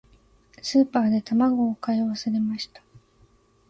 [0.63, 2.81] スーパーで卵を買い忘れました。